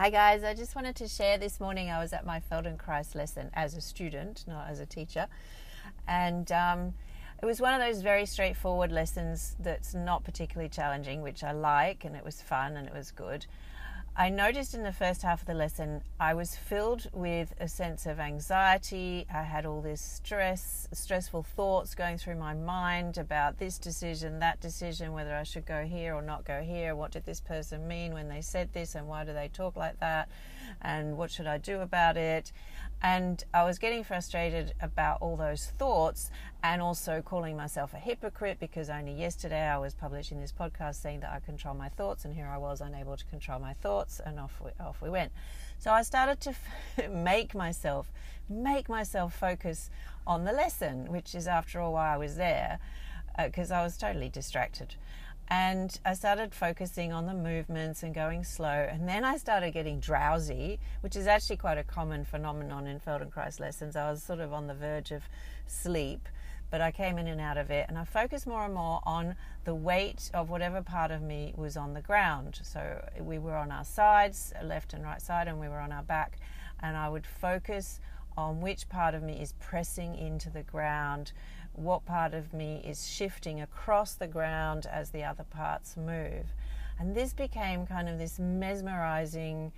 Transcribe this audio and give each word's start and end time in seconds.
Hi, 0.00 0.08
guys. 0.08 0.44
I 0.44 0.54
just 0.54 0.74
wanted 0.74 0.96
to 0.96 1.08
share 1.08 1.36
this 1.36 1.60
morning. 1.60 1.90
I 1.90 1.98
was 1.98 2.14
at 2.14 2.24
my 2.24 2.40
Feldenkrais 2.40 3.14
lesson 3.14 3.50
as 3.52 3.76
a 3.76 3.82
student, 3.82 4.46
not 4.48 4.70
as 4.70 4.80
a 4.80 4.86
teacher. 4.86 5.26
And 6.08 6.50
um, 6.52 6.94
it 7.42 7.44
was 7.44 7.60
one 7.60 7.74
of 7.74 7.86
those 7.86 8.00
very 8.00 8.24
straightforward 8.24 8.90
lessons 8.92 9.56
that's 9.60 9.92
not 9.92 10.24
particularly 10.24 10.70
challenging, 10.70 11.20
which 11.20 11.44
I 11.44 11.52
like, 11.52 12.06
and 12.06 12.16
it 12.16 12.24
was 12.24 12.40
fun 12.40 12.78
and 12.78 12.88
it 12.88 12.94
was 12.94 13.10
good. 13.10 13.44
I 14.20 14.28
noticed 14.28 14.74
in 14.74 14.82
the 14.82 14.92
first 14.92 15.22
half 15.22 15.40
of 15.40 15.46
the 15.46 15.54
lesson, 15.54 16.02
I 16.20 16.34
was 16.34 16.54
filled 16.54 17.08
with 17.14 17.54
a 17.58 17.66
sense 17.66 18.04
of 18.04 18.20
anxiety. 18.20 19.26
I 19.32 19.44
had 19.44 19.64
all 19.64 19.80
this 19.80 20.02
stress, 20.02 20.86
stressful 20.92 21.44
thoughts 21.44 21.94
going 21.94 22.18
through 22.18 22.36
my 22.36 22.52
mind 22.52 23.16
about 23.16 23.58
this 23.58 23.78
decision, 23.78 24.38
that 24.40 24.60
decision, 24.60 25.14
whether 25.14 25.34
I 25.34 25.44
should 25.44 25.64
go 25.64 25.86
here 25.86 26.14
or 26.14 26.20
not 26.20 26.44
go 26.44 26.60
here. 26.60 26.94
What 26.94 27.12
did 27.12 27.24
this 27.24 27.40
person 27.40 27.88
mean 27.88 28.12
when 28.12 28.28
they 28.28 28.42
said 28.42 28.74
this, 28.74 28.94
and 28.94 29.08
why 29.08 29.24
do 29.24 29.32
they 29.32 29.48
talk 29.48 29.74
like 29.74 29.98
that? 30.00 30.28
And 30.82 31.16
what 31.16 31.30
should 31.30 31.46
I 31.46 31.56
do 31.56 31.80
about 31.80 32.18
it? 32.18 32.52
And 33.00 33.42
I 33.54 33.64
was 33.64 33.78
getting 33.78 34.04
frustrated 34.04 34.74
about 34.82 35.22
all 35.22 35.38
those 35.38 35.72
thoughts 35.78 36.30
and 36.62 36.82
also 36.82 37.22
calling 37.22 37.56
myself 37.56 37.94
a 37.94 37.98
hypocrite 37.98 38.58
because 38.60 38.90
only 38.90 39.12
yesterday 39.12 39.62
I 39.62 39.78
was 39.78 39.94
publishing 39.94 40.40
this 40.40 40.52
podcast 40.52 40.96
saying 40.96 41.20
that 41.20 41.32
I 41.32 41.40
control 41.40 41.74
my 41.74 41.88
thoughts, 41.88 42.24
and 42.24 42.34
here 42.34 42.46
I 42.46 42.58
was 42.58 42.80
unable 42.80 43.16
to 43.16 43.24
control 43.26 43.58
my 43.58 43.74
thoughts, 43.74 44.20
and 44.24 44.38
off 44.38 44.60
we, 44.62 44.70
off 44.78 45.00
we 45.00 45.10
went. 45.10 45.32
So 45.78 45.90
I 45.90 46.02
started 46.02 46.40
to 46.40 46.50
f- 46.50 47.10
make 47.10 47.54
myself 47.54 48.12
make 48.50 48.88
myself 48.88 49.32
focus 49.32 49.90
on 50.26 50.44
the 50.44 50.52
lesson, 50.52 51.06
which 51.06 51.34
is 51.34 51.46
after 51.46 51.80
all 51.80 51.92
why 51.92 52.12
I 52.12 52.16
was 52.16 52.36
there, 52.36 52.80
because 53.38 53.70
uh, 53.70 53.76
I 53.76 53.82
was 53.82 53.96
totally 53.96 54.28
distracted. 54.28 54.96
And 55.48 55.98
I 56.04 56.14
started 56.14 56.54
focusing 56.54 57.12
on 57.12 57.26
the 57.26 57.34
movements 57.34 58.04
and 58.04 58.14
going 58.14 58.44
slow. 58.44 58.86
And 58.88 59.08
then 59.08 59.24
I 59.24 59.36
started 59.36 59.72
getting 59.72 59.98
drowsy, 59.98 60.78
which 61.00 61.16
is 61.16 61.26
actually 61.26 61.56
quite 61.56 61.76
a 61.76 61.82
common 61.82 62.24
phenomenon 62.24 62.86
in 62.86 63.00
Feldenkrais 63.00 63.58
lessons. 63.58 63.96
I 63.96 64.10
was 64.10 64.22
sort 64.22 64.38
of 64.38 64.52
on 64.52 64.68
the 64.68 64.74
verge 64.74 65.10
of 65.10 65.24
sleep, 65.66 66.28
but 66.70 66.80
I 66.80 66.90
came 66.90 67.18
in 67.18 67.26
and 67.26 67.40
out 67.40 67.56
of 67.56 67.70
it. 67.70 67.86
And 67.88 67.98
I 67.98 68.04
focused 68.04 68.46
more 68.46 68.64
and 68.64 68.74
more 68.74 69.00
on 69.04 69.36
the 69.64 69.74
weight 69.74 70.30
of 70.32 70.50
whatever 70.50 70.82
part 70.82 71.10
of 71.10 71.22
me 71.22 71.52
was 71.56 71.76
on 71.76 71.94
the 71.94 72.00
ground. 72.00 72.60
So 72.62 73.04
we 73.20 73.38
were 73.38 73.56
on 73.56 73.70
our 73.70 73.84
sides, 73.84 74.52
left 74.62 74.94
and 74.94 75.04
right 75.04 75.20
side, 75.20 75.48
and 75.48 75.58
we 75.58 75.68
were 75.68 75.80
on 75.80 75.92
our 75.92 76.02
back. 76.02 76.38
And 76.80 76.96
I 76.96 77.08
would 77.08 77.26
focus 77.26 78.00
on 78.36 78.60
which 78.60 78.88
part 78.88 79.14
of 79.14 79.22
me 79.22 79.40
is 79.40 79.54
pressing 79.60 80.16
into 80.16 80.48
the 80.50 80.62
ground 80.62 81.32
what 81.72 82.04
part 82.04 82.34
of 82.34 82.52
me 82.52 82.82
is 82.84 83.08
shifting 83.08 83.60
across 83.60 84.14
the 84.14 84.26
ground 84.26 84.86
as 84.86 85.10
the 85.10 85.24
other 85.24 85.44
parts 85.44 85.96
move. 85.96 86.46
And 86.98 87.14
this 87.14 87.32
became 87.32 87.86
kind 87.86 88.08
of 88.08 88.18
this 88.18 88.38
mesmerizing, 88.38 89.72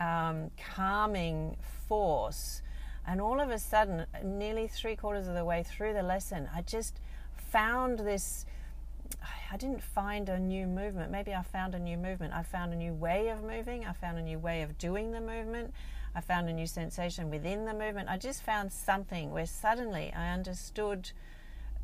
um, 0.00 0.50
calming 0.56 1.56
force. 1.88 2.62
And 3.06 3.20
all 3.20 3.40
of 3.40 3.50
a 3.50 3.58
sudden, 3.58 4.06
nearly 4.22 4.66
three 4.66 4.96
quarters 4.96 5.28
of 5.28 5.34
the 5.34 5.44
way 5.44 5.62
through 5.62 5.92
the 5.92 6.02
lesson, 6.02 6.48
I 6.54 6.62
just 6.62 7.00
found 7.36 8.00
this. 8.00 8.46
I 9.52 9.56
didn't 9.56 9.82
find 9.82 10.28
a 10.28 10.38
new 10.38 10.66
movement. 10.66 11.10
Maybe 11.12 11.34
I 11.34 11.42
found 11.42 11.74
a 11.74 11.78
new 11.78 11.96
movement. 11.96 12.32
I 12.34 12.42
found 12.42 12.72
a 12.72 12.76
new 12.76 12.92
way 12.92 13.28
of 13.28 13.42
moving. 13.42 13.84
I 13.84 13.92
found 13.92 14.18
a 14.18 14.22
new 14.22 14.38
way 14.38 14.62
of 14.62 14.78
doing 14.78 15.12
the 15.12 15.20
movement. 15.20 15.72
I 16.14 16.20
found 16.20 16.48
a 16.48 16.52
new 16.52 16.66
sensation 16.66 17.30
within 17.30 17.64
the 17.64 17.74
movement. 17.74 18.08
I 18.08 18.18
just 18.18 18.42
found 18.42 18.72
something 18.72 19.32
where 19.32 19.46
suddenly 19.46 20.12
I 20.16 20.32
understood, 20.32 21.10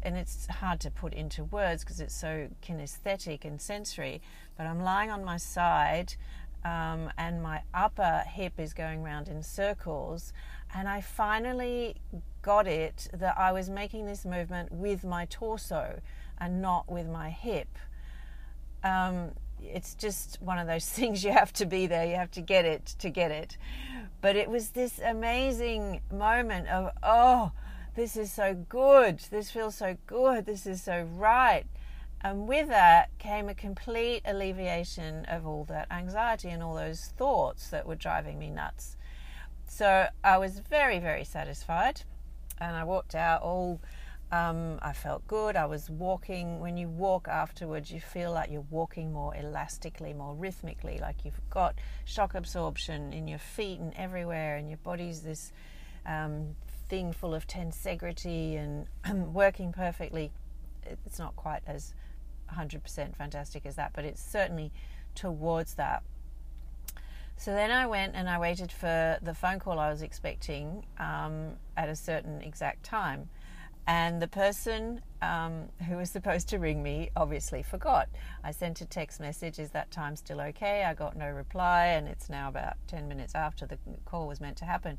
and 0.02 0.16
it's 0.16 0.46
hard 0.46 0.80
to 0.80 0.90
put 0.90 1.12
into 1.12 1.44
words 1.44 1.84
because 1.84 2.00
it's 2.00 2.14
so 2.14 2.48
kinesthetic 2.62 3.44
and 3.44 3.60
sensory, 3.60 4.22
but 4.56 4.66
I'm 4.66 4.82
lying 4.82 5.10
on 5.10 5.24
my 5.24 5.36
side. 5.36 6.14
Um, 6.64 7.10
and 7.16 7.42
my 7.42 7.62
upper 7.72 8.24
hip 8.26 8.58
is 8.58 8.74
going 8.74 9.02
round 9.02 9.28
in 9.28 9.42
circles. 9.42 10.32
And 10.74 10.88
I 10.88 11.00
finally 11.00 11.96
got 12.42 12.66
it 12.66 13.08
that 13.12 13.38
I 13.38 13.52
was 13.52 13.68
making 13.68 14.06
this 14.06 14.24
movement 14.24 14.70
with 14.72 15.04
my 15.04 15.26
torso 15.26 16.00
and 16.38 16.62
not 16.62 16.90
with 16.90 17.06
my 17.06 17.30
hip. 17.30 17.78
Um, 18.82 19.32
it's 19.62 19.94
just 19.94 20.40
one 20.40 20.58
of 20.58 20.66
those 20.66 20.86
things 20.88 21.24
you 21.24 21.32
have 21.32 21.52
to 21.54 21.66
be 21.66 21.86
there, 21.86 22.06
you 22.06 22.16
have 22.16 22.30
to 22.32 22.40
get 22.40 22.64
it 22.64 22.94
to 22.98 23.10
get 23.10 23.30
it. 23.30 23.56
But 24.20 24.36
it 24.36 24.48
was 24.48 24.70
this 24.70 24.98
amazing 24.98 26.00
moment 26.12 26.68
of, 26.68 26.90
oh, 27.02 27.52
this 27.94 28.16
is 28.16 28.32
so 28.32 28.54
good, 28.54 29.18
this 29.30 29.50
feels 29.50 29.74
so 29.74 29.96
good, 30.06 30.46
this 30.46 30.66
is 30.66 30.82
so 30.82 31.08
right. 31.16 31.64
And 32.22 32.46
with 32.46 32.68
that 32.68 33.10
came 33.18 33.48
a 33.48 33.54
complete 33.54 34.22
alleviation 34.24 35.24
of 35.24 35.46
all 35.46 35.64
that 35.64 35.90
anxiety 35.90 36.48
and 36.50 36.62
all 36.62 36.74
those 36.74 37.12
thoughts 37.16 37.68
that 37.70 37.86
were 37.86 37.94
driving 37.94 38.38
me 38.38 38.50
nuts. 38.50 38.96
So 39.66 40.06
I 40.22 40.36
was 40.38 40.58
very, 40.58 40.98
very 40.98 41.24
satisfied. 41.24 42.02
And 42.58 42.76
I 42.76 42.84
walked 42.84 43.14
out 43.14 43.40
all 43.40 43.80
um, 44.32 44.78
I 44.80 44.92
felt 44.92 45.26
good. 45.26 45.56
I 45.56 45.66
was 45.66 45.90
walking. 45.90 46.60
When 46.60 46.76
you 46.76 46.88
walk 46.88 47.26
afterwards, 47.26 47.90
you 47.90 48.00
feel 48.00 48.32
like 48.32 48.50
you're 48.50 48.66
walking 48.70 49.12
more 49.12 49.34
elastically, 49.34 50.12
more 50.12 50.34
rhythmically, 50.34 50.98
like 51.00 51.24
you've 51.24 51.40
got 51.50 51.74
shock 52.04 52.34
absorption 52.34 53.12
in 53.12 53.26
your 53.26 53.40
feet 53.40 53.80
and 53.80 53.92
everywhere, 53.96 54.56
and 54.56 54.68
your 54.68 54.78
body's 54.78 55.22
this 55.22 55.52
um, 56.06 56.54
thing 56.88 57.12
full 57.12 57.34
of 57.34 57.48
tensegrity 57.48 58.56
and 58.56 58.86
working 59.34 59.72
perfectly. 59.72 60.30
It's 60.84 61.18
not 61.18 61.34
quite 61.34 61.62
as 61.66 61.92
100% 62.56 63.16
fantastic 63.16 63.66
as 63.66 63.76
that, 63.76 63.92
but 63.94 64.04
it's 64.04 64.22
certainly 64.22 64.72
towards 65.14 65.74
that. 65.74 66.02
So 67.36 67.52
then 67.52 67.70
I 67.70 67.86
went 67.86 68.14
and 68.16 68.28
I 68.28 68.38
waited 68.38 68.70
for 68.70 69.18
the 69.22 69.34
phone 69.34 69.58
call 69.60 69.78
I 69.78 69.90
was 69.90 70.02
expecting 70.02 70.84
um, 70.98 71.52
at 71.76 71.88
a 71.88 71.96
certain 71.96 72.42
exact 72.42 72.84
time. 72.84 73.30
And 73.86 74.20
the 74.20 74.28
person 74.28 75.00
um, 75.22 75.70
who 75.88 75.96
was 75.96 76.10
supposed 76.16 76.48
to 76.50 76.58
ring 76.58 76.82
me 76.82 77.10
obviously 77.16 77.62
forgot. 77.62 78.08
I 78.44 78.50
sent 78.50 78.80
a 78.82 78.86
text 78.86 79.20
message, 79.20 79.58
Is 79.58 79.70
that 79.70 79.90
time 79.90 80.16
still 80.16 80.40
okay? 80.40 80.84
I 80.84 80.92
got 80.94 81.16
no 81.16 81.30
reply, 81.30 81.86
and 81.86 82.06
it's 82.06 82.28
now 82.28 82.48
about 82.48 82.74
10 82.88 83.08
minutes 83.08 83.34
after 83.34 83.66
the 83.66 83.78
call 84.04 84.28
was 84.28 84.40
meant 84.40 84.58
to 84.58 84.66
happen. 84.66 84.98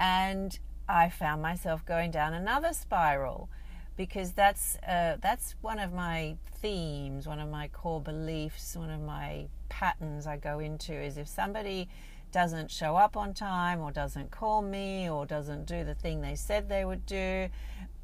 And 0.00 0.58
I 0.88 1.08
found 1.08 1.42
myself 1.42 1.84
going 1.84 2.10
down 2.10 2.34
another 2.34 2.72
spiral 2.72 3.48
because 3.96 4.32
that's 4.32 4.76
uh, 4.86 5.16
that's 5.20 5.54
one 5.60 5.78
of 5.78 5.92
my 5.92 6.36
themes, 6.60 7.26
one 7.26 7.40
of 7.40 7.48
my 7.48 7.68
core 7.68 8.00
beliefs, 8.00 8.76
one 8.76 8.90
of 8.90 9.00
my 9.00 9.46
patterns 9.68 10.26
I 10.26 10.36
go 10.36 10.58
into 10.58 10.92
is 10.92 11.16
if 11.16 11.28
somebody 11.28 11.88
doesn't 12.32 12.70
show 12.70 12.96
up 12.96 13.16
on 13.16 13.32
time 13.32 13.80
or 13.80 13.92
doesn't 13.92 14.30
call 14.30 14.60
me 14.60 15.08
or 15.08 15.24
doesn't 15.24 15.66
do 15.66 15.84
the 15.84 15.94
thing 15.94 16.20
they 16.20 16.34
said 16.34 16.68
they 16.68 16.84
would 16.84 17.06
do, 17.06 17.48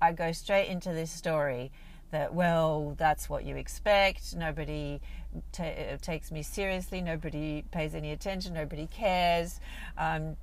I 0.00 0.12
go 0.12 0.30
straight 0.32 0.68
into 0.68 0.92
this 0.92 1.10
story 1.10 1.72
that, 2.10 2.34
well, 2.34 2.94
that's 2.98 3.28
what 3.28 3.44
you 3.44 3.56
expect. 3.56 4.34
Nobody 4.36 5.00
t- 5.52 5.62
uh, 5.62 5.96
takes 6.00 6.30
me 6.30 6.42
seriously. 6.42 7.00
Nobody 7.00 7.64
pays 7.70 7.94
any 7.94 8.12
attention. 8.12 8.54
Nobody 8.54 8.86
cares. 8.86 9.60
Um, 9.96 10.36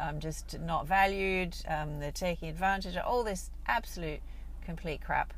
I'm 0.00 0.20
just 0.20 0.58
not 0.60 0.86
valued. 0.86 1.56
Um, 1.68 1.98
they're 1.98 2.12
taking 2.12 2.48
advantage 2.48 2.96
of 2.96 3.04
all 3.04 3.22
this 3.22 3.50
absolute, 3.66 4.20
complete 4.70 5.00
crap. 5.04 5.34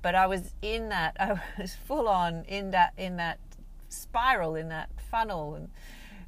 But 0.00 0.14
I 0.14 0.26
was 0.26 0.52
in 0.62 0.88
that, 0.90 1.16
I 1.20 1.40
was 1.58 1.74
full 1.74 2.08
on 2.08 2.44
in 2.44 2.70
that, 2.70 2.92
in 2.96 3.16
that 3.16 3.38
spiral, 3.88 4.54
in 4.54 4.68
that 4.68 4.88
funnel 5.10 5.54
and 5.54 5.68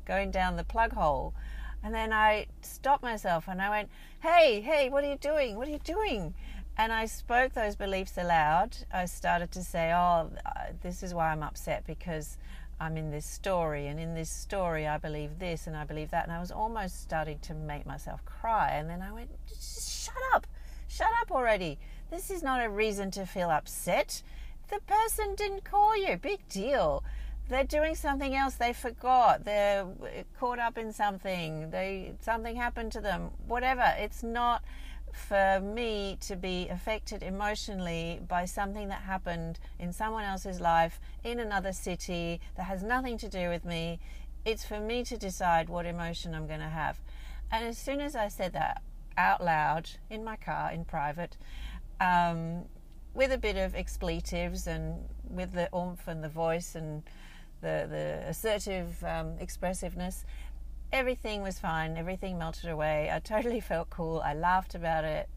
going 0.05 0.31
down 0.31 0.57
the 0.57 0.65
plug 0.65 0.93
hole. 0.93 1.35
And 1.83 1.95
then 1.95 2.13
I 2.13 2.47
stopped 2.63 3.05
myself 3.05 3.47
and 3.47 3.63
I 3.63 3.71
went, 3.71 3.89
Hey, 4.21 4.61
hey, 4.61 4.89
what 4.89 5.05
are 5.05 5.11
you 5.11 5.19
doing? 5.19 5.57
What 5.57 5.69
are 5.69 5.71
you 5.71 5.79
doing? 5.79 6.35
And 6.77 6.93
I 6.93 7.07
spoke 7.07 7.53
those 7.55 7.77
beliefs 7.77 8.17
aloud. 8.17 8.77
I 8.93 9.07
started 9.07 9.53
to 9.53 9.63
say, 9.63 9.93
Oh, 9.93 10.31
uh, 10.45 10.72
this 10.83 11.03
is 11.04 11.15
why 11.15 11.31
I'm 11.31 11.45
upset 11.45 11.87
because 11.87 12.37
I'm 12.81 12.97
in 12.97 13.13
this 13.13 13.27
story. 13.27 13.87
And 13.87 14.01
in 14.01 14.15
this 14.15 14.31
story, 14.31 14.89
I 14.89 14.99
believe 14.99 15.39
this 15.39 15.69
and 15.69 15.77
I 15.77 15.84
believe 15.84 16.11
that. 16.11 16.25
And 16.25 16.33
I 16.33 16.41
was 16.41 16.51
almost 16.51 17.01
starting 17.01 17.39
to 17.41 17.54
make 17.54 17.87
myself 17.87 18.25
cry. 18.25 18.72
And 18.72 18.91
then 18.91 19.03
I 19.03 19.13
went, 19.13 19.31
Shut 19.61 20.22
up. 20.34 20.49
Shut 20.89 21.11
up 21.21 21.31
already. 21.31 21.78
This 22.10 22.31
is 22.31 22.43
not 22.43 22.65
a 22.65 22.71
reason 22.71 23.10
to 23.13 23.27
feel 23.27 23.51
upset. 23.51 24.22
The 24.71 24.81
person 24.81 25.34
didn't 25.34 25.65
call 25.65 25.97
you. 25.97 26.16
Big 26.16 26.47
deal. 26.49 27.05
They're 27.49 27.65
doing 27.65 27.95
something 27.95 28.34
else. 28.34 28.55
They 28.55 28.72
forgot. 28.72 29.45
They're 29.45 29.87
caught 30.39 30.59
up 30.59 30.78
in 30.78 30.93
something. 30.93 31.71
They 31.71 32.15
something 32.21 32.57
happened 32.57 32.93
to 32.93 33.01
them. 33.01 33.31
Whatever. 33.47 33.95
It's 33.99 34.22
not 34.22 34.63
for 35.13 35.60
me 35.60 36.16
to 36.21 36.37
be 36.37 36.69
affected 36.69 37.22
emotionally 37.22 38.21
by 38.27 38.45
something 38.45 38.89
that 38.89 39.03
happened 39.03 39.59
in 39.78 39.93
someone 39.93 40.25
else's 40.25 40.61
life 40.61 41.01
in 41.25 41.41
another 41.41 41.72
city 41.72 42.41
that 42.57 42.65
has 42.65 42.83
nothing 42.83 43.19
to 43.19 43.28
do 43.28 43.49
with 43.49 43.65
me. 43.65 44.01
It's 44.45 44.65
for 44.65 44.81
me 44.81 45.04
to 45.04 45.16
decide 45.16 45.69
what 45.69 45.87
emotion 45.87 46.34
I'm 46.34 46.47
going 46.47 46.61
to 46.61 46.66
have. 46.66 47.01
And 47.51 47.66
as 47.66 47.78
soon 47.78 48.01
as 48.01 48.15
I 48.15 48.28
said 48.28 48.53
that 48.53 48.83
out 49.16 49.43
loud 49.43 49.91
in 50.09 50.22
my 50.22 50.37
car 50.37 50.71
in 50.71 50.84
private 50.84 51.37
um, 52.00 52.65
with 53.15 53.33
a 53.33 53.39
bit 53.39 53.56
of 53.56 53.74
expletives 53.74 54.66
and 54.66 55.04
with 55.28 55.53
the 55.53 55.68
oomph 55.74 56.06
and 56.06 56.22
the 56.22 56.28
voice 56.28 56.74
and 56.74 57.03
the, 57.60 57.86
the 57.91 58.22
assertive 58.28 59.03
um, 59.04 59.36
expressiveness, 59.41 60.24
everything 60.92 61.42
was 61.42 61.59
fine. 61.59 61.97
Everything 61.97 62.39
melted 62.39 62.71
away. 62.71 63.10
I 63.12 63.18
totally 63.18 63.60
felt 63.72 63.91
cool. 63.91 64.22
I 64.24 64.34
laughed 64.34 64.74
about 64.74 65.04
it, 65.04 65.28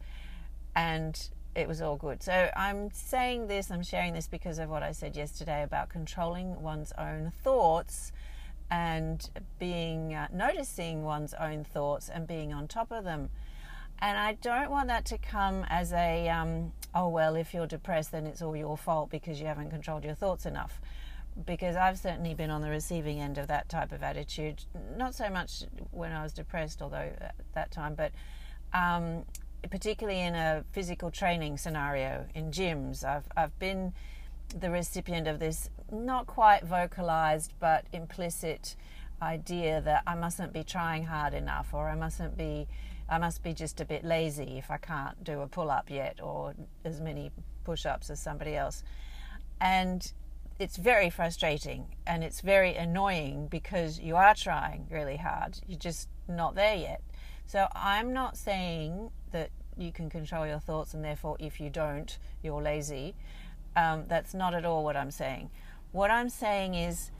and 0.74 1.28
it 1.54 1.68
was 1.68 1.82
all 1.82 1.96
good. 1.96 2.22
So 2.22 2.50
I'm 2.56 2.90
saying 2.92 3.48
this, 3.48 3.70
I'm 3.70 3.82
sharing 3.82 4.14
this 4.14 4.26
because 4.26 4.58
of 4.58 4.68
what 4.68 4.82
I 4.82 4.92
said 4.92 5.16
yesterday 5.16 5.62
about 5.62 5.88
controlling 5.88 6.62
one's 6.62 6.92
own 6.96 7.32
thoughts 7.42 8.12
and 8.70 9.28
being 9.58 10.14
uh, 10.14 10.28
noticing 10.32 11.02
one's 11.02 11.34
own 11.34 11.64
thoughts 11.64 12.08
and 12.08 12.26
being 12.26 12.54
on 12.54 12.68
top 12.68 12.90
of 12.90 13.04
them. 13.04 13.28
And 14.02 14.18
I 14.18 14.32
don't 14.32 14.68
want 14.68 14.88
that 14.88 15.04
to 15.06 15.18
come 15.18 15.64
as 15.68 15.92
a, 15.92 16.28
um, 16.28 16.72
oh, 16.92 17.08
well, 17.08 17.36
if 17.36 17.54
you're 17.54 17.68
depressed, 17.68 18.10
then 18.10 18.26
it's 18.26 18.42
all 18.42 18.56
your 18.56 18.76
fault 18.76 19.10
because 19.10 19.40
you 19.40 19.46
haven't 19.46 19.70
controlled 19.70 20.04
your 20.04 20.16
thoughts 20.16 20.44
enough. 20.44 20.80
Because 21.46 21.76
I've 21.76 21.96
certainly 21.96 22.34
been 22.34 22.50
on 22.50 22.62
the 22.62 22.68
receiving 22.68 23.20
end 23.20 23.38
of 23.38 23.46
that 23.46 23.68
type 23.68 23.92
of 23.92 24.02
attitude. 24.02 24.64
Not 24.96 25.14
so 25.14 25.30
much 25.30 25.62
when 25.92 26.10
I 26.10 26.24
was 26.24 26.32
depressed, 26.32 26.82
although 26.82 27.12
at 27.20 27.36
that 27.54 27.70
time, 27.70 27.94
but 27.94 28.10
um, 28.74 29.24
particularly 29.70 30.20
in 30.20 30.34
a 30.34 30.64
physical 30.72 31.12
training 31.12 31.56
scenario 31.56 32.26
in 32.34 32.50
gyms. 32.50 33.04
I've, 33.04 33.28
I've 33.36 33.56
been 33.60 33.92
the 34.58 34.70
recipient 34.70 35.28
of 35.28 35.38
this 35.38 35.70
not 35.92 36.26
quite 36.26 36.64
vocalized 36.64 37.54
but 37.60 37.86
implicit 37.92 38.74
idea 39.22 39.80
that 39.80 40.02
I 40.06 40.16
mustn't 40.16 40.52
be 40.52 40.64
trying 40.64 41.04
hard 41.04 41.32
enough 41.32 41.72
or 41.72 41.88
I 41.88 41.94
mustn't 41.94 42.36
be 42.36 42.66
I 43.12 43.18
must 43.18 43.42
be 43.42 43.52
just 43.52 43.78
a 43.78 43.84
bit 43.84 44.06
lazy 44.06 44.56
if 44.56 44.70
I 44.70 44.78
can't 44.78 45.22
do 45.22 45.42
a 45.42 45.46
pull 45.46 45.70
up 45.70 45.90
yet 45.90 46.18
or 46.22 46.54
as 46.82 46.98
many 46.98 47.30
push 47.62 47.84
ups 47.84 48.08
as 48.08 48.18
somebody 48.18 48.56
else. 48.56 48.82
And 49.60 50.10
it's 50.58 50.78
very 50.78 51.10
frustrating 51.10 51.94
and 52.06 52.24
it's 52.24 52.40
very 52.40 52.74
annoying 52.74 53.48
because 53.48 54.00
you 54.00 54.16
are 54.16 54.34
trying 54.34 54.86
really 54.90 55.18
hard. 55.18 55.60
You're 55.66 55.78
just 55.78 56.08
not 56.26 56.54
there 56.54 56.74
yet. 56.74 57.02
So 57.44 57.68
I'm 57.74 58.14
not 58.14 58.38
saying 58.38 59.10
that 59.30 59.50
you 59.76 59.92
can 59.92 60.08
control 60.08 60.46
your 60.46 60.60
thoughts 60.60 60.94
and 60.94 61.04
therefore 61.04 61.36
if 61.38 61.60
you 61.60 61.68
don't, 61.68 62.16
you're 62.42 62.62
lazy. 62.62 63.14
Um, 63.76 64.04
that's 64.08 64.32
not 64.32 64.54
at 64.54 64.64
all 64.64 64.84
what 64.84 64.96
I'm 64.96 65.10
saying. 65.10 65.50
What 65.90 66.10
I'm 66.10 66.30
saying 66.30 66.76
is 66.76 67.10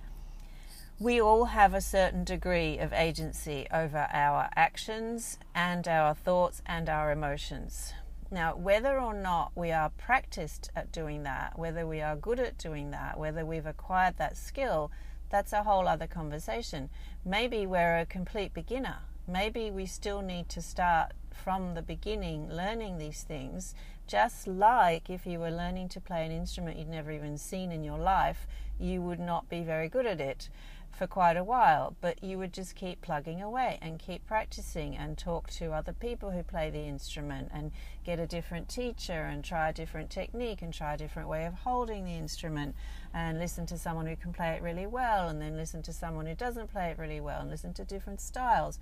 we 0.98 1.20
all 1.20 1.46
have 1.46 1.74
a 1.74 1.80
certain 1.80 2.24
degree 2.24 2.78
of 2.78 2.92
agency 2.92 3.66
over 3.72 4.08
our 4.12 4.48
actions 4.54 5.38
and 5.54 5.88
our 5.88 6.14
thoughts 6.14 6.62
and 6.66 6.88
our 6.88 7.10
emotions. 7.10 7.92
Now, 8.30 8.54
whether 8.54 8.98
or 8.98 9.12
not 9.12 9.52
we 9.54 9.72
are 9.72 9.90
practiced 9.90 10.70
at 10.76 10.92
doing 10.92 11.22
that, 11.24 11.58
whether 11.58 11.86
we 11.86 12.00
are 12.00 12.16
good 12.16 12.40
at 12.40 12.56
doing 12.56 12.90
that, 12.92 13.18
whether 13.18 13.44
we've 13.44 13.66
acquired 13.66 14.16
that 14.18 14.36
skill, 14.36 14.90
that's 15.28 15.52
a 15.52 15.64
whole 15.64 15.88
other 15.88 16.06
conversation. 16.06 16.88
Maybe 17.24 17.66
we're 17.66 17.98
a 17.98 18.06
complete 18.06 18.54
beginner. 18.54 18.98
Maybe 19.26 19.70
we 19.70 19.86
still 19.86 20.22
need 20.22 20.48
to 20.50 20.62
start 20.62 21.12
from 21.32 21.74
the 21.74 21.82
beginning 21.82 22.48
learning 22.50 22.98
these 22.98 23.22
things 23.22 23.74
just 24.06 24.46
like 24.46 25.08
if 25.08 25.26
you 25.26 25.38
were 25.38 25.50
learning 25.50 25.88
to 25.88 26.00
play 26.00 26.26
an 26.26 26.32
instrument 26.32 26.78
you'd 26.78 26.88
never 26.88 27.10
even 27.10 27.38
seen 27.38 27.72
in 27.72 27.82
your 27.82 27.98
life, 27.98 28.46
you 28.78 29.00
would 29.00 29.20
not 29.20 29.48
be 29.48 29.62
very 29.62 29.88
good 29.88 30.06
at 30.06 30.20
it 30.20 30.48
for 30.92 31.06
quite 31.06 31.36
a 31.36 31.44
while, 31.44 31.96
but 32.00 32.22
you 32.22 32.38
would 32.38 32.52
just 32.52 32.74
keep 32.74 33.00
plugging 33.00 33.40
away 33.42 33.78
and 33.80 33.98
keep 33.98 34.26
practicing 34.26 34.96
and 34.96 35.16
talk 35.16 35.50
to 35.50 35.72
other 35.72 35.92
people 35.92 36.30
who 36.30 36.42
play 36.42 36.70
the 36.70 36.82
instrument 36.82 37.50
and 37.52 37.72
get 38.04 38.18
a 38.18 38.26
different 38.26 38.68
teacher 38.68 39.24
and 39.24 39.44
try 39.44 39.70
a 39.70 39.72
different 39.72 40.10
technique 40.10 40.62
and 40.62 40.72
try 40.72 40.94
a 40.94 40.98
different 40.98 41.28
way 41.28 41.46
of 41.46 41.54
holding 41.54 42.04
the 42.04 42.16
instrument 42.16 42.74
and 43.14 43.38
listen 43.38 43.64
to 43.66 43.78
someone 43.78 44.06
who 44.06 44.16
can 44.16 44.32
play 44.32 44.50
it 44.50 44.62
really 44.62 44.86
well 44.86 45.28
and 45.28 45.40
then 45.40 45.56
listen 45.56 45.82
to 45.82 45.92
someone 45.92 46.26
who 46.26 46.34
doesn't 46.34 46.70
play 46.70 46.90
it 46.90 46.98
really 46.98 47.20
well 47.20 47.40
and 47.40 47.50
listen 47.50 47.72
to 47.72 47.84
different 47.84 48.20
styles. 48.20 48.78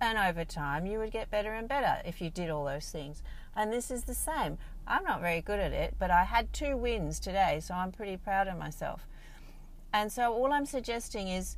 And 0.00 0.18
over 0.18 0.44
time, 0.44 0.86
you 0.86 0.98
would 0.98 1.10
get 1.10 1.30
better 1.30 1.54
and 1.54 1.66
better 1.66 2.02
if 2.04 2.20
you 2.20 2.28
did 2.28 2.50
all 2.50 2.66
those 2.66 2.90
things. 2.90 3.22
And 3.54 3.72
this 3.72 3.90
is 3.90 4.04
the 4.04 4.14
same. 4.14 4.58
I'm 4.86 5.04
not 5.04 5.22
very 5.22 5.40
good 5.40 5.58
at 5.58 5.72
it, 5.72 5.94
but 5.98 6.10
I 6.10 6.24
had 6.24 6.52
two 6.52 6.76
wins 6.76 7.18
today, 7.18 7.60
so 7.62 7.74
I'm 7.74 7.92
pretty 7.92 8.18
proud 8.18 8.46
of 8.46 8.58
myself. 8.58 9.06
And 9.96 10.12
so, 10.12 10.34
all 10.34 10.52
I'm 10.52 10.66
suggesting 10.66 11.28
is 11.28 11.56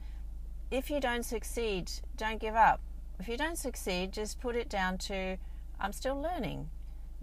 if 0.71 0.91
you 0.91 1.01
don't 1.01 1.25
succeed, 1.25 1.91
don't 2.17 2.41
give 2.41 2.55
up. 2.55 2.81
If 3.19 3.27
you 3.27 3.37
don't 3.37 3.59
succeed, 3.59 4.13
just 4.13 4.41
put 4.41 4.55
it 4.55 4.69
down 4.69 4.97
to 5.09 5.39
I'm 5.81 5.93
still 5.93 6.23
learning. 6.23 6.71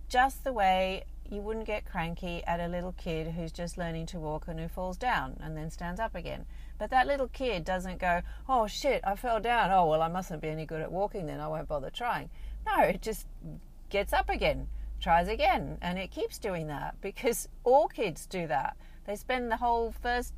Just 0.10 0.44
the 0.44 0.52
way 0.52 1.06
you 1.32 1.40
wouldn't 1.40 1.68
get 1.68 1.90
cranky 1.90 2.44
at 2.44 2.60
a 2.60 2.68
little 2.68 2.92
kid 2.92 3.28
who's 3.28 3.54
just 3.54 3.78
learning 3.78 4.08
to 4.08 4.20
walk 4.20 4.50
and 4.50 4.60
who 4.60 4.68
falls 4.68 4.98
down 4.98 5.38
and 5.42 5.56
then 5.56 5.70
stands 5.70 6.02
up 6.02 6.16
again. 6.16 6.46
But 6.78 6.90
that 6.90 7.08
little 7.08 7.30
kid 7.30 7.64
doesn't 7.64 8.00
go, 8.00 8.22
oh 8.50 8.68
shit, 8.68 9.00
I 9.06 9.16
fell 9.16 9.40
down. 9.40 9.72
Oh, 9.72 9.86
well, 9.86 10.02
I 10.02 10.10
mustn't 10.10 10.42
be 10.42 10.50
any 10.50 10.66
good 10.66 10.82
at 10.82 10.92
walking 10.92 11.28
then. 11.28 11.40
I 11.40 11.48
won't 11.48 11.70
bother 11.70 11.90
trying. 11.90 12.30
No, 12.66 12.84
it 12.84 13.02
just 13.02 13.26
gets 13.90 14.12
up 14.12 14.30
again, 14.30 14.68
tries 15.00 15.30
again, 15.30 15.78
and 15.82 15.98
it 15.98 16.12
keeps 16.12 16.38
doing 16.38 16.68
that 16.68 17.00
because 17.00 17.48
all 17.64 17.88
kids 17.88 18.26
do 18.26 18.48
that. 18.48 18.76
They 19.06 19.16
spend 19.16 19.50
the 19.50 19.58
whole 19.58 19.94
first 20.02 20.34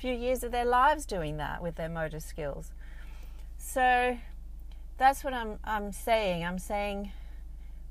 few 0.00 0.14
years 0.14 0.42
of 0.42 0.50
their 0.50 0.64
lives 0.64 1.04
doing 1.04 1.36
that 1.36 1.62
with 1.62 1.76
their 1.76 1.88
motor 1.88 2.20
skills. 2.20 2.72
So 3.58 4.16
that's 4.96 5.22
what 5.22 5.34
I'm, 5.34 5.58
I'm 5.62 5.92
saying. 5.92 6.42
I'm 6.42 6.58
saying 6.58 7.12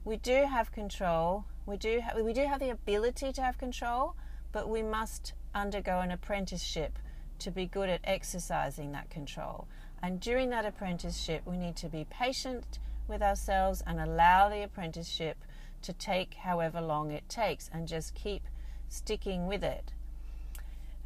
we 0.03 0.17
do 0.17 0.45
have 0.49 0.71
control. 0.71 1.45
We 1.67 1.77
do, 1.77 2.01
ha- 2.01 2.19
we 2.19 2.33
do 2.33 2.45
have 2.47 2.59
the 2.59 2.71
ability 2.71 3.31
to 3.33 3.41
have 3.43 3.59
control, 3.59 4.15
but 4.51 4.67
we 4.67 4.81
must 4.81 5.33
undergo 5.53 5.99
an 5.99 6.09
apprenticeship 6.09 6.97
to 7.37 7.51
be 7.51 7.67
good 7.67 7.89
at 7.89 8.01
exercising 8.03 8.91
that 8.93 9.11
control. 9.11 9.67
And 10.01 10.19
during 10.19 10.49
that 10.49 10.65
apprenticeship, 10.65 11.43
we 11.45 11.57
need 11.57 11.75
to 11.77 11.89
be 11.89 12.07
patient 12.09 12.79
with 13.07 13.21
ourselves 13.21 13.83
and 13.85 13.99
allow 13.99 14.49
the 14.49 14.63
apprenticeship 14.63 15.37
to 15.83 15.93
take 15.93 16.33
however 16.33 16.81
long 16.81 17.11
it 17.11 17.29
takes 17.29 17.69
and 17.71 17.87
just 17.87 18.15
keep 18.15 18.43
sticking 18.87 19.45
with 19.45 19.63
it. 19.63 19.93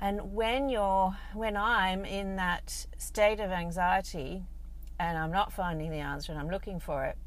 And 0.04 0.34
when 0.34 0.68
you're 0.68 1.16
when 1.34 1.56
I'm 1.56 2.04
in 2.04 2.36
that 2.36 2.88
state 2.98 3.40
of 3.40 3.52
anxiety 3.52 4.44
and 5.00 5.18
I'm 5.18 5.32
not 5.32 5.54
finding 5.54 5.92
the 5.92 6.00
answer 6.00 6.34
and 6.34 6.42
I'm 6.42 6.50
looking 6.50 6.82
for 6.82 7.06
it, 7.06 7.18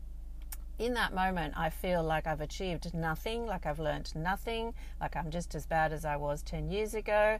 in 0.78 0.93
that 0.93 1.14
moment 1.14 1.55
I 1.56 1.70
feel 1.70 2.02
like 2.02 2.26
I've 2.26 2.43
achieved 2.43 2.93
nothing, 2.93 3.46
like 3.46 3.64
I've 3.64 3.78
learnt 3.78 4.14
nothing, 4.14 4.75
like 5.00 5.17
I'm 5.17 5.31
just 5.31 5.55
as 5.55 5.64
bad 5.64 5.90
as 5.90 6.05
I 6.05 6.17
was 6.17 6.43
10 6.43 6.70
years 6.70 6.93
ago. 6.93 7.38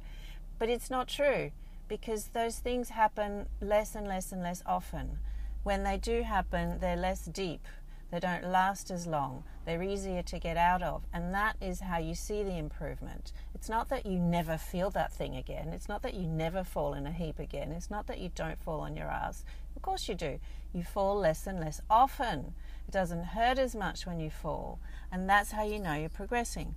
But 0.58 0.70
it's 0.70 0.88
not 0.88 1.06
true 1.06 1.50
because 1.86 2.28
those 2.28 2.58
things 2.60 2.88
happen 2.88 3.46
less 3.60 3.94
and 3.94 4.08
less 4.08 4.32
and 4.32 4.43
less 4.43 4.62
often. 4.64 5.19
When 5.64 5.82
they 5.84 5.98
do 5.98 6.22
happen, 6.22 6.78
they're 6.81 6.96
less 6.96 7.26
deep. 7.26 7.69
They 8.10 8.20
don't 8.20 8.44
last 8.44 8.91
as 8.91 9.06
long. 9.06 9.43
They're 9.65 9.82
easier 9.82 10.22
to 10.22 10.39
get 10.39 10.56
out 10.56 10.82
of. 10.82 11.03
And 11.13 11.34
that 11.34 11.56
is 11.60 11.81
how 11.81 11.98
you 11.98 12.15
see 12.15 12.43
the 12.43 12.56
improvement. 12.56 13.32
It's 13.55 13.69
not 13.69 13.89
that 13.89 14.06
you 14.06 14.19
never 14.19 14.56
feel 14.56 14.91
that 14.91 15.13
thing 15.13 15.34
again. 15.34 15.69
It's 15.69 15.89
not 15.89 16.03
that 16.03 16.15
you 16.15 16.27
never 16.27 16.63
fall 16.63 16.94
in 16.94 17.06
a 17.06 17.13
heap 17.13 17.39
again. 17.39 17.72
It's 17.72 17.91
not 17.91 18.06
that 18.06 18.20
you 18.20 18.31
don't 18.34 18.60
fall 18.60 18.81
on 18.81 18.96
your 18.96 19.08
ass. 19.08 19.44
Of 19.75 19.82
course 19.82 20.08
you 20.08 20.15
do. 20.15 20.39
You 20.72 20.84
fall 20.84 21.19
less 21.19 21.46
and 21.46 21.58
less 21.58 21.81
often. 21.91 22.55
It 22.86 22.93
doesn't 22.93 23.25
hurt 23.25 23.58
as 23.58 23.75
much 23.75 24.06
when 24.06 24.20
you 24.20 24.31
fall. 24.31 24.79
And 25.10 25.29
that's 25.29 25.51
how 25.51 25.65
you 25.65 25.79
know 25.81 25.94
you're 25.94 26.08
progressing. 26.08 26.77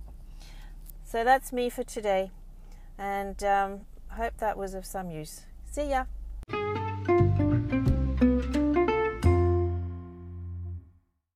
So 1.04 1.22
that's 1.22 1.52
me 1.52 1.70
for 1.70 1.84
today. 1.84 2.30
And 2.98 3.42
um, 3.44 3.80
hope 4.08 4.36
that 4.38 4.56
was 4.56 4.74
of 4.74 4.84
some 4.84 5.10
use. 5.10 5.42
See 5.70 5.90
ya. 5.90 6.04